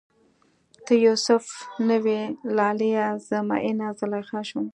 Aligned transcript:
ته 0.85 0.93
یو 1.05 1.15
سف 1.25 1.45
نه 1.87 1.95
وی 2.03 2.19
لالیه، 2.57 3.07
زه 3.27 3.37
میینه 3.49 3.87
زلیخا 3.99 4.39
شوم 4.49 4.65